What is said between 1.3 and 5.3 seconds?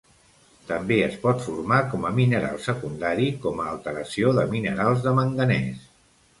formar com a mineral secundari com a alteració de minerals de